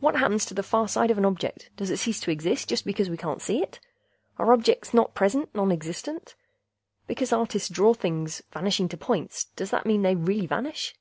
What 0.00 0.16
happens 0.16 0.44
to 0.46 0.54
the 0.54 0.64
far 0.64 0.88
side 0.88 1.12
of 1.12 1.16
an 1.18 1.24
object; 1.24 1.70
does 1.76 1.90
it 1.90 1.98
cease 1.98 2.18
to 2.22 2.32
exist 2.32 2.68
just 2.68 2.84
because 2.84 3.08
we 3.08 3.16
can't 3.16 3.40
see 3.40 3.62
it? 3.62 3.78
Are 4.36 4.52
objects 4.52 4.92
not 4.92 5.14
present 5.14 5.48
nonexistent? 5.54 6.34
Because 7.06 7.32
artists 7.32 7.68
draw 7.68 7.94
things 7.94 8.42
vanishing 8.50 8.88
to 8.88 8.96
points, 8.96 9.44
does 9.54 9.70
that 9.70 9.86
mean 9.86 10.02
that 10.02 10.08
they 10.08 10.16
really 10.16 10.48
vanish?" 10.48 10.96